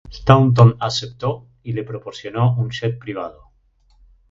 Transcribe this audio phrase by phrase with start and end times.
[0.09, 3.51] Staunton aceptó y le proporcionó un jet privado.